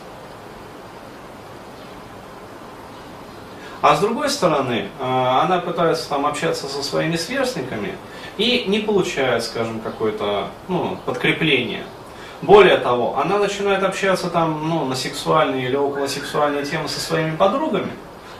А 3.83 3.95
с 3.95 4.00
другой 4.00 4.30
стороны, 4.30 4.88
а, 4.99 5.42
она 5.45 5.59
пытается 5.59 6.09
там 6.09 6.26
общаться 6.26 6.66
со 6.66 6.83
своими 6.83 7.16
сверстниками, 7.16 7.95
и 8.37 8.64
не 8.66 8.81
получает, 8.81 9.45
скажем, 9.45 9.81
какое-то 9.81 10.49
ну, 10.69 10.99
подкрепление. 11.05 11.85
Более 12.43 12.76
того, 12.76 13.19
она 13.19 13.38
начинает 13.38 13.83
общаться 13.83 14.28
там 14.28 14.69
ну, 14.69 14.85
на 14.85 14.95
сексуальные 14.95 15.69
или 15.69 15.76
околосексуальные 15.76 16.64
темы 16.64 16.88
со 16.88 17.00
своими 17.00 17.35
подругами, 17.35 17.93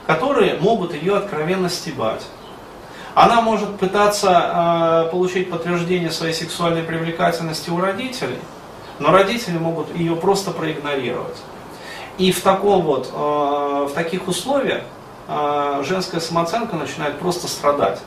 которые 0.07 0.59
могут 0.61 0.95
ее 0.95 1.17
откровенно 1.17 1.71
стебать. 1.71 2.23
Она 3.15 3.41
может 3.41 3.79
пытаться 3.79 5.07
э, 5.07 5.11
получить 5.11 5.50
подтверждение 5.50 6.11
своей 6.11 6.35
сексуальной 6.35 6.83
привлекательности 6.83 7.71
у 7.71 7.81
родителей, 7.81 8.38
но 8.99 9.11
родители 9.11 9.57
могут 9.57 9.95
ее 9.97 10.15
просто 10.17 10.50
проигнорировать. 10.50 11.38
И 12.19 12.31
в, 12.33 12.43
таком 12.43 12.83
вот, 12.83 13.11
э, 13.11 13.87
в 13.88 13.93
таких 13.95 14.29
условиях 14.29 14.83
э, 15.29 15.83
женская 15.87 16.21
самооценка 16.21 16.76
начинает 16.76 17.19
просто 17.19 17.49
страдать. 17.49 18.00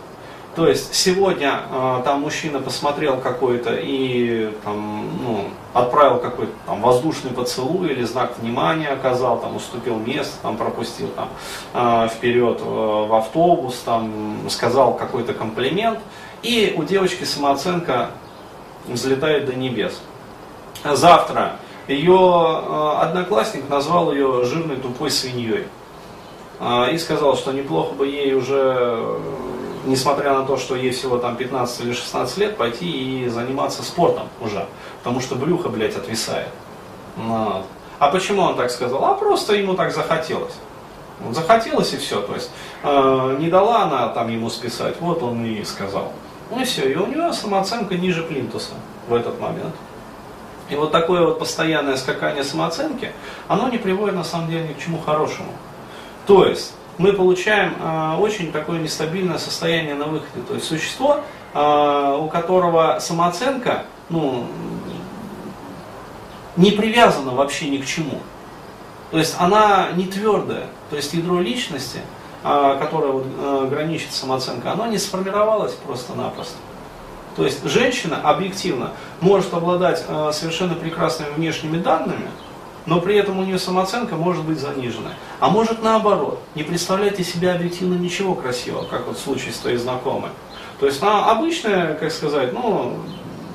То 0.60 0.68
есть 0.68 0.94
сегодня 0.94 1.62
э, 1.72 2.02
там 2.04 2.20
мужчина 2.20 2.60
посмотрел 2.60 3.16
какой-то 3.16 3.74
и 3.78 4.54
там, 4.66 5.08
ну, 5.24 5.46
отправил 5.74 6.20
какой-то 6.20 6.52
там 6.66 6.82
воздушный 6.82 7.32
поцелуй 7.32 7.94
или 7.94 8.04
знак 8.04 8.38
внимания 8.40 8.90
оказал, 8.90 9.40
там 9.40 9.56
уступил 9.56 9.96
место, 9.96 10.34
там 10.42 10.58
пропустил 10.58 11.08
там 11.16 11.30
э, 11.74 12.10
вперед 12.10 12.60
э, 12.60 12.66
в 12.66 13.14
автобус, 13.16 13.82
там 13.86 14.50
сказал 14.50 14.96
какой-то 14.98 15.34
комплимент, 15.34 16.00
и 16.44 16.74
у 16.76 16.84
девочки 16.84 17.24
самооценка 17.24 18.10
взлетает 18.86 19.46
до 19.46 19.56
небес. 19.56 20.02
Завтра 20.84 21.54
ее 21.88 22.20
э, 22.20 22.94
одноклассник 23.00 23.70
назвал 23.70 24.12
ее 24.12 24.44
жирной 24.44 24.76
тупой 24.76 25.10
свиньей 25.10 25.68
э, 26.60 26.92
и 26.92 26.98
сказал, 26.98 27.38
что 27.38 27.54
неплохо 27.54 27.94
бы 27.94 28.08
ей 28.08 28.34
уже 28.34 29.22
несмотря 29.86 30.34
на 30.34 30.46
то, 30.46 30.58
что 30.58 30.76
ей 30.76 30.92
всего 30.92 31.18
там 31.18 31.36
15 31.36 31.82
или 31.82 31.94
16 31.94 32.38
лет, 32.38 32.58
пойти 32.58 33.24
и 33.24 33.28
заниматься 33.28 33.84
спортом 33.84 34.28
уже. 34.42 34.66
Потому 35.04 35.22
что 35.22 35.36
брюхо, 35.36 35.70
блядь, 35.70 35.96
отвисает. 35.96 36.50
Вот. 37.16 37.66
А 38.00 38.10
почему 38.10 38.44
он 38.44 38.56
так 38.56 38.72
сказал? 38.72 39.04
А 39.06 39.14
просто 39.14 39.56
ему 39.56 39.74
так 39.76 39.94
захотелось. 39.94 40.54
Вот 41.20 41.36
захотелось 41.36 41.94
и 41.94 41.98
все. 41.98 42.22
То 42.22 42.34
есть 42.34 42.50
э, 42.84 43.38
не 43.40 43.50
дала 43.50 43.84
она 43.84 44.08
там 44.10 44.30
ему 44.30 44.50
списать, 44.50 44.96
вот 45.00 45.22
он 45.22 45.46
и 45.46 45.64
сказал. 45.64 46.14
Ну 46.50 46.62
и 46.62 46.64
все. 46.64 46.90
И 46.90 46.96
у 46.96 47.06
него 47.06 47.34
самооценка 47.34 47.96
ниже 47.96 48.24
плинтуса 48.24 48.74
в 49.08 49.14
этот 49.14 49.40
момент. 49.40 49.76
И 50.70 50.76
вот 50.76 50.92
такое 50.92 51.26
вот 51.26 51.40
постоянное 51.40 51.98
скакание 51.98 52.44
самооценки, 52.44 53.12
оно 53.48 53.70
не 53.70 53.80
приводит 53.80 54.16
на 54.16 54.24
самом 54.24 54.50
деле 54.50 54.68
ни 54.68 54.74
к 54.74 54.80
чему 54.80 55.00
хорошему. 55.00 55.52
То 56.26 56.46
есть 56.46 56.74
мы 57.00 57.14
получаем 57.14 57.76
э, 57.80 58.18
очень 58.20 58.52
такое 58.52 58.78
нестабильное 58.78 59.38
состояние 59.38 59.96
на 59.96 60.06
выходе. 60.06 60.44
То 60.46 60.56
есть 60.56 60.68
существо, 60.68 61.22
э, 61.54 62.18
у 62.20 62.28
которого 62.28 63.00
самооценка 63.00 63.86
ну, 64.10 64.46
не 66.58 66.72
привязана 66.72 67.32
вообще 67.32 67.70
ни 67.70 67.78
к 67.78 67.86
чему. 67.86 68.20
То 69.12 69.18
есть 69.18 69.36
она 69.40 69.92
не 69.96 70.08
твердая. 70.08 70.68
То 70.90 70.98
есть 70.98 71.14
ядро 71.14 71.40
личности, 71.40 72.02
э, 72.44 72.78
которое 72.82 73.14
вот, 73.14 73.70
граничит 73.70 74.12
самооценкой, 74.12 74.74
оно 74.74 74.86
не 74.88 74.98
сформировалось 74.98 75.76
просто-напросто. 75.76 76.58
То 77.38 77.46
есть 77.46 77.64
женщина 77.64 78.20
объективно 78.22 78.92
может 79.22 79.54
обладать 79.54 80.04
совершенно 80.34 80.74
прекрасными 80.76 81.30
внешними 81.36 81.78
данными, 81.78 82.28
но 82.90 83.00
при 83.00 83.16
этом 83.16 83.38
у 83.38 83.44
нее 83.44 83.60
самооценка 83.60 84.16
может 84.16 84.44
быть 84.44 84.60
заниженная. 84.60 85.14
А 85.40 85.50
может 85.50 85.84
наоборот, 85.84 86.42
не 86.56 86.64
представляете 86.64 87.24
себе 87.24 87.52
объективно 87.52 87.94
ничего 87.94 88.34
красивого, 88.34 88.84
как 88.86 89.06
вот 89.06 89.20
в 89.20 89.22
случае 89.22 89.54
с 89.54 89.58
твоей 89.58 89.78
знакомой. 89.78 90.32
То 90.80 90.88
есть 90.88 91.02
она 91.04 91.30
обычная, 91.30 91.94
как 91.94 92.12
сказать, 92.12 92.52
ну, 92.52 92.98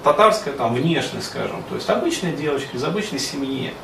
татарская 0.05 0.55
там 0.55 0.75
внешность, 0.75 1.27
скажем, 1.27 1.65
то 1.69 1.75
есть 1.75 1.91
обычная 1.91 2.31
девочка 2.31 2.77
из 2.77 2.85
обычной 2.85 3.19
семьи. 3.19 3.75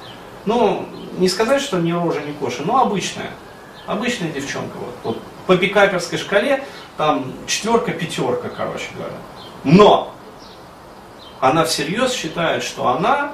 Ну, 0.46 0.86
не 1.18 1.28
сказать, 1.28 1.60
что 1.60 1.78
не 1.78 1.92
рожа, 1.92 2.20
не 2.20 2.32
коша, 2.32 2.62
но 2.64 2.80
обычная. 2.80 3.32
Обычная 3.86 4.30
девчонка. 4.30 4.76
Вот, 4.78 4.94
вот 5.02 5.22
по 5.48 5.56
пикаперской 5.56 6.18
шкале 6.18 6.64
там 6.96 7.32
четверка, 7.48 7.90
пятерка, 7.90 8.50
короче 8.50 8.86
говоря. 8.96 9.16
Но 9.64 10.14
она 11.40 11.64
всерьез 11.64 12.12
считает, 12.12 12.62
что 12.62 12.86
она 12.86 13.32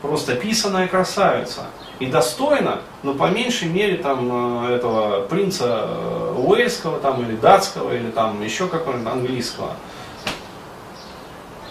просто 0.00 0.34
писаная 0.34 0.88
красавица. 0.88 1.66
И 1.98 2.06
достойна, 2.06 2.80
но 3.02 3.14
по 3.14 3.28
меньшей 3.28 3.68
мере 3.68 3.98
там 3.98 4.66
э, 4.66 4.76
этого 4.76 5.26
принца 5.26 5.84
э, 5.86 6.34
Уэльского 6.38 6.98
там, 6.98 7.22
или 7.22 7.36
датского, 7.36 7.94
или 7.94 8.10
там 8.10 8.42
еще 8.42 8.68
какого-нибудь 8.68 9.12
английского, 9.12 9.74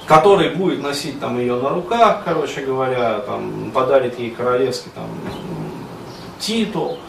который 0.05 0.51
будет 0.51 0.83
носить 0.83 1.19
там 1.19 1.39
ее 1.39 1.55
на 1.55 1.69
руках, 1.69 2.21
короче 2.25 2.61
говоря, 2.61 3.19
там, 3.19 3.71
подарит 3.71 4.19
ей 4.19 4.29
королевский 4.29 4.91
там, 4.93 5.09
титул. 6.37 6.99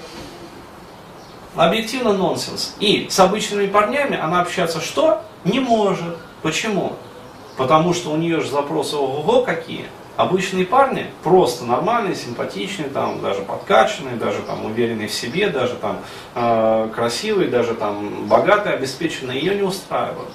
Объективно 1.54 2.14
нонсенс. 2.14 2.74
И 2.78 3.08
с 3.10 3.18
обычными 3.18 3.66
парнями 3.66 4.18
она 4.18 4.40
общаться 4.40 4.80
что? 4.80 5.22
Не 5.44 5.60
может. 5.60 6.16
Почему? 6.40 6.94
Потому 7.58 7.92
что 7.92 8.12
у 8.12 8.16
нее 8.16 8.40
же 8.40 8.48
запросы 8.48 8.96
ого-го 8.96 9.42
какие– 9.42 9.84
Обычные 10.20 10.66
парни, 10.66 11.06
просто 11.22 11.64
нормальные, 11.64 12.14
симпатичные, 12.14 12.90
там, 12.90 13.22
даже 13.22 13.40
подкачанные, 13.40 14.16
даже 14.16 14.42
там, 14.42 14.66
уверенные 14.66 15.08
в 15.08 15.14
себе, 15.14 15.48
даже 15.48 15.76
там, 15.76 16.00
э, 16.34 16.90
красивые, 16.94 17.48
даже 17.48 17.72
там, 17.72 18.28
богатые, 18.28 18.74
обеспеченные, 18.74 19.40
ее 19.40 19.54
не 19.54 19.62
устраивают. 19.62 20.28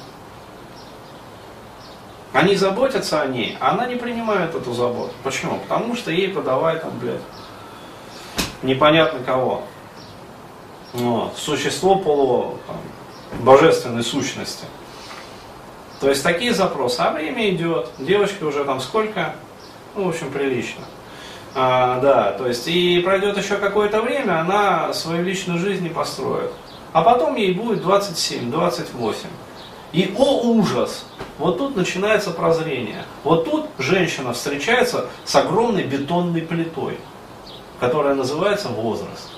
Они 2.33 2.55
заботятся 2.55 3.21
о 3.21 3.27
ней, 3.27 3.59
а 3.59 3.73
она 3.73 3.85
не 3.85 3.95
принимает 3.95 4.55
эту 4.55 4.73
заботу. 4.73 5.13
Почему? 5.21 5.59
Потому 5.59 5.95
что 5.95 6.09
ей 6.09 6.29
подавай 6.29 6.79
там, 6.79 6.97
блядь, 6.97 7.21
непонятно 8.63 9.19
кого. 9.23 9.65
Вот, 10.93 11.37
существо 11.37 11.97
полу 11.97 12.57
там, 12.65 12.77
божественной 13.43 14.03
сущности. 14.03 14.65
То 16.01 16.09
есть 16.09 16.23
такие 16.23 16.55
запросы, 16.55 17.01
а 17.01 17.11
время 17.11 17.51
идет, 17.51 17.91
девочка 17.99 18.45
уже 18.45 18.65
там 18.65 18.81
сколько? 18.81 19.35
Ну, 19.95 20.05
в 20.05 20.09
общем, 20.09 20.29
прилично. 20.29 20.83
А, 21.53 21.99
да, 22.01 22.33
то 22.33 22.47
есть 22.47 22.67
и 22.67 22.99
пройдет 22.99 23.37
еще 23.37 23.55
какое-то 23.55 24.01
время, 24.01 24.41
она 24.41 24.93
свою 24.93 25.23
личную 25.23 25.57
жизнь 25.57 25.83
не 25.83 25.89
построит. 25.89 26.51
А 26.91 27.01
потом 27.01 27.35
ей 27.35 27.53
будет 27.53 27.81
27, 27.81 28.51
28. 28.51 29.29
И 29.93 30.13
о 30.17 30.41
ужас! 30.41 31.05
Вот 31.37 31.57
тут 31.57 31.77
начинается 31.77 32.31
прозрение. 32.31 33.05
Вот 33.23 33.45
тут 33.49 33.67
женщина 33.77 34.33
встречается 34.33 35.05
с 35.23 35.33
огромной 35.35 35.83
бетонной 35.83 36.41
плитой, 36.41 36.97
которая 37.79 38.15
называется 38.15 38.67
возраст. 38.67 39.29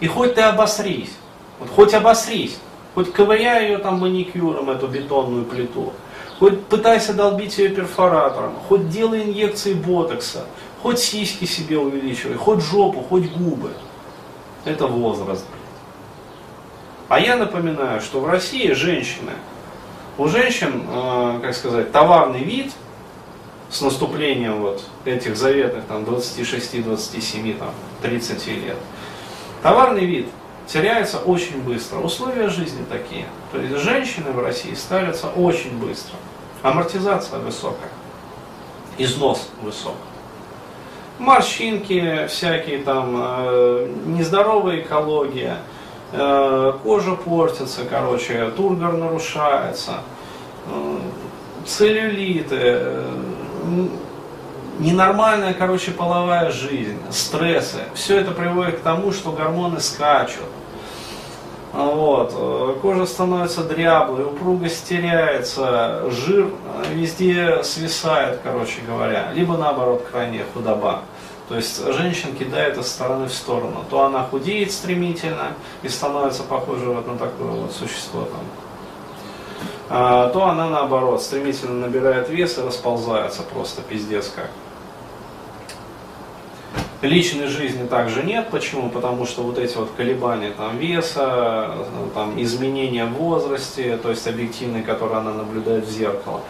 И 0.00 0.06
хоть 0.06 0.34
ты 0.34 0.40
обосрись, 0.40 1.12
вот 1.60 1.68
хоть 1.68 1.92
обосрись, 1.92 2.56
хоть 2.94 3.12
ковыряй 3.12 3.68
ее 3.68 3.78
там 3.78 4.00
маникюром, 4.00 4.70
эту 4.70 4.86
бетонную 4.86 5.44
плиту, 5.44 5.92
хоть 6.44 6.66
пытайся 6.66 7.14
долбить 7.14 7.56
ее 7.56 7.70
перфоратором, 7.70 8.52
хоть 8.68 8.90
делай 8.90 9.22
инъекции 9.22 9.72
ботокса, 9.72 10.44
хоть 10.82 10.98
сиськи 10.98 11.46
себе 11.46 11.78
увеличивай, 11.78 12.36
хоть 12.36 12.60
жопу, 12.60 13.00
хоть 13.00 13.32
губы. 13.32 13.70
Это 14.66 14.86
возраст. 14.86 15.46
А 17.08 17.18
я 17.18 17.36
напоминаю, 17.36 18.02
что 18.02 18.20
в 18.20 18.28
России 18.28 18.72
женщины, 18.72 19.32
у 20.18 20.28
женщин, 20.28 20.84
э, 20.86 21.38
как 21.40 21.54
сказать, 21.54 21.92
товарный 21.92 22.44
вид 22.44 22.72
с 23.70 23.80
наступлением 23.80 24.60
вот 24.60 24.84
этих 25.06 25.38
заветных 25.38 25.86
там 25.86 26.04
26, 26.04 26.84
27, 26.84 27.56
там 27.56 27.70
30 28.02 28.46
лет, 28.48 28.76
товарный 29.62 30.04
вид 30.04 30.26
теряется 30.66 31.20
очень 31.20 31.62
быстро. 31.62 32.00
Условия 32.00 32.50
жизни 32.50 32.84
такие. 32.90 33.24
То 33.50 33.58
есть 33.58 33.82
женщины 33.82 34.30
в 34.30 34.42
России 34.42 34.74
старятся 34.74 35.28
очень 35.28 35.78
быстро. 35.78 36.18
Амортизация 36.64 37.40
высокая. 37.40 37.90
Износ 38.96 39.50
высок. 39.60 39.96
Морщинки 41.18 42.26
всякие 42.26 42.78
там, 42.78 43.14
э, 43.18 43.88
нездоровая 44.06 44.80
экология, 44.80 45.58
э, 46.12 46.72
кожа 46.82 47.16
портится, 47.16 47.82
короче, 47.84 48.50
тургор 48.56 48.94
нарушается, 48.94 50.00
э, 50.66 50.98
целлюлиты, 51.66 52.56
э, 52.58 53.12
ненормальная, 54.78 55.52
короче, 55.52 55.90
половая 55.90 56.50
жизнь, 56.50 56.98
стрессы. 57.10 57.80
Все 57.92 58.20
это 58.20 58.30
приводит 58.30 58.78
к 58.78 58.80
тому, 58.82 59.12
что 59.12 59.32
гормоны 59.32 59.80
скачут. 59.80 60.48
Вот. 61.74 62.32
Э, 62.36 62.76
кожа 62.80 63.04
становится 63.04 63.64
дряблой, 63.64 64.24
упругость 64.24 64.88
теряется, 64.88 66.08
жир 66.10 66.50
везде 66.92 67.64
свисает, 67.64 68.38
короче 68.44 68.80
говоря. 68.86 69.32
Либо 69.32 69.56
наоборот, 69.56 70.06
крайняя 70.10 70.44
худоба. 70.54 71.02
То 71.48 71.56
есть 71.56 71.84
женщин 71.92 72.36
кидает 72.36 72.78
из 72.78 72.86
стороны 72.86 73.26
в 73.26 73.32
сторону. 73.32 73.84
То 73.90 74.04
она 74.04 74.22
худеет 74.22 74.70
стремительно 74.70 75.48
и 75.82 75.88
становится 75.88 76.44
похожей 76.44 76.86
вот 76.86 77.06
на 77.08 77.18
такое 77.18 77.50
вот 77.50 77.72
существо 77.72 78.22
там. 78.22 78.40
А, 79.90 80.30
то 80.30 80.44
она 80.44 80.70
наоборот 80.70 81.22
стремительно 81.22 81.86
набирает 81.86 82.30
вес 82.30 82.56
и 82.56 82.62
расползается 82.62 83.42
просто 83.42 83.82
пиздец 83.82 84.32
как. 84.34 84.48
Личной 87.04 87.48
жизни 87.48 87.86
также 87.86 88.22
нет. 88.22 88.48
Почему? 88.50 88.88
Потому 88.88 89.26
что 89.26 89.42
вот 89.42 89.58
эти 89.58 89.76
вот 89.76 89.90
колебания 89.94 90.52
там, 90.56 90.78
веса, 90.78 91.70
там, 92.14 92.40
изменения 92.42 93.04
в 93.04 93.12
возрасте, 93.12 93.98
то 93.98 94.08
есть 94.08 94.26
объективные, 94.26 94.82
которые 94.82 95.18
она 95.18 95.34
наблюдает 95.34 95.86
в 95.86 95.90
зеркало. 95.90 96.40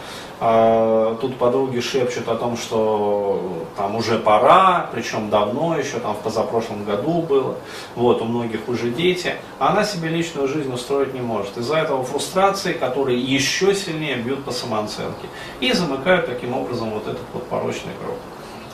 А, 0.40 1.16
тут 1.20 1.36
подруги 1.38 1.80
шепчут 1.80 2.28
о 2.28 2.36
том, 2.36 2.56
что 2.56 3.66
там 3.76 3.96
уже 3.96 4.18
пора, 4.18 4.88
причем 4.92 5.28
давно 5.28 5.76
еще, 5.76 5.98
там 5.98 6.14
в 6.14 6.18
позапрошлом 6.18 6.84
году 6.84 7.22
было, 7.22 7.56
вот, 7.96 8.22
у 8.22 8.24
многих 8.24 8.68
уже 8.68 8.90
дети, 8.90 9.34
а 9.58 9.70
она 9.70 9.84
себе 9.84 10.08
личную 10.08 10.46
жизнь 10.46 10.72
устроить 10.72 11.14
не 11.14 11.20
может. 11.20 11.56
Из-за 11.56 11.76
этого 11.76 12.04
фрустрации, 12.04 12.74
которые 12.74 13.18
еще 13.18 13.74
сильнее 13.74 14.16
бьют 14.16 14.44
по 14.44 14.52
самооценке 14.52 15.28
и 15.60 15.72
замыкают 15.72 16.26
таким 16.26 16.54
образом 16.54 16.90
вот 16.90 17.08
этот 17.08 17.24
вот 17.32 17.44
порочный 17.48 17.92
круг. 18.04 18.18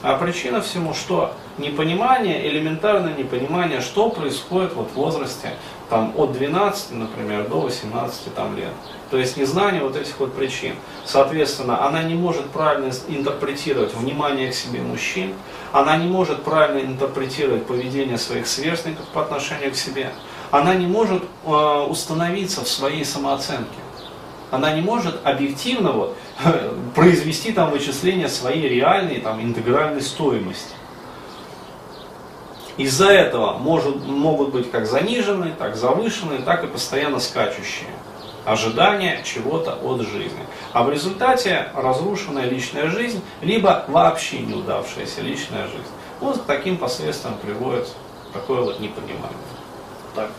А 0.02 0.16
причина 0.16 0.62
всему 0.62 0.94
что? 0.94 1.34
Непонимание, 1.58 2.48
элементарное 2.48 3.14
непонимание, 3.14 3.82
что 3.82 4.08
происходит 4.08 4.72
вот 4.72 4.90
в 4.90 4.94
возрасте 4.94 5.52
там, 5.90 6.14
от 6.16 6.32
12, 6.32 6.92
например, 6.92 7.46
до 7.48 7.60
18 7.60 8.34
там, 8.34 8.56
лет. 8.56 8.72
То 9.10 9.18
есть 9.18 9.36
незнание 9.36 9.82
вот 9.82 9.96
этих 9.96 10.18
вот 10.18 10.34
причин. 10.34 10.74
Соответственно, 11.04 11.86
она 11.86 12.02
не 12.02 12.14
может 12.14 12.46
правильно 12.46 12.90
интерпретировать 13.08 13.94
внимание 13.94 14.50
к 14.50 14.54
себе 14.54 14.80
мужчин, 14.80 15.34
она 15.72 15.98
не 15.98 16.08
может 16.08 16.44
правильно 16.44 16.86
интерпретировать 16.86 17.66
поведение 17.66 18.16
своих 18.16 18.46
сверстников 18.46 19.04
по 19.08 19.20
отношению 19.20 19.72
к 19.72 19.76
себе, 19.76 20.12
она 20.50 20.74
не 20.74 20.86
может 20.86 21.22
э, 21.44 21.86
установиться 21.88 22.64
в 22.64 22.68
своей 22.68 23.04
самооценке. 23.04 23.78
Она 24.50 24.72
не 24.72 24.80
может 24.80 25.20
объективно 25.24 25.92
вот, 25.92 26.16
произвести 26.94 27.52
там 27.52 27.70
вычисление 27.70 28.28
своей 28.28 28.68
реальной 28.68 29.20
там, 29.20 29.40
интегральной 29.42 30.02
стоимости. 30.02 30.74
Из-за 32.76 33.10
этого 33.10 33.58
может, 33.58 34.04
могут 34.06 34.50
быть 34.50 34.70
как 34.70 34.86
заниженные, 34.86 35.52
так 35.52 35.76
завышенные, 35.76 36.40
так 36.40 36.64
и 36.64 36.66
постоянно 36.66 37.20
скачущие 37.20 37.90
ожидания 38.44 39.20
чего-то 39.22 39.72
от 39.74 40.00
жизни. 40.00 40.46
А 40.72 40.82
в 40.82 40.90
результате 40.90 41.68
разрушенная 41.74 42.46
личная 42.46 42.88
жизнь, 42.88 43.22
либо 43.42 43.84
вообще 43.88 44.40
неудавшаяся 44.40 45.20
личная 45.20 45.66
жизнь. 45.66 45.90
Вот 46.20 46.38
к 46.38 46.44
таким 46.44 46.76
последствиям 46.78 47.34
приводит 47.42 47.88
такое 48.32 48.62
вот 48.62 48.80
непонимание. 48.80 49.36
Так. 50.14 50.30